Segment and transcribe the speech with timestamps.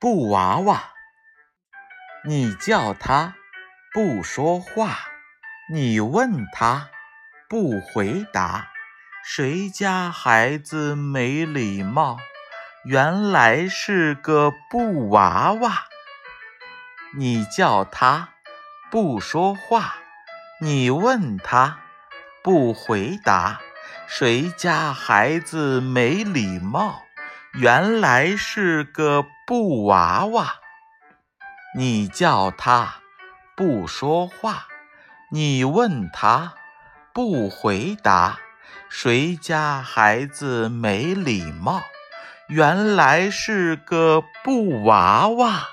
[0.00, 0.94] 布娃娃，
[2.24, 3.34] 你叫他
[3.92, 4.96] 不说话，
[5.70, 6.88] 你问他
[7.50, 8.70] 不回答，
[9.22, 12.16] 谁家孩子没礼貌？
[12.86, 15.84] 原来是个布娃娃。
[17.14, 18.30] 你叫他
[18.90, 19.96] 不说话，
[20.62, 21.78] 你问他
[22.42, 23.60] 不回答，
[24.06, 27.02] 谁家孩子没礼貌？
[27.54, 30.54] 原来是个布娃娃，
[31.76, 32.94] 你叫他
[33.56, 34.68] 不说话，
[35.32, 36.54] 你问他
[37.12, 38.38] 不回答，
[38.88, 41.82] 谁家孩子没礼貌？
[42.46, 45.66] 原来是个布娃娃。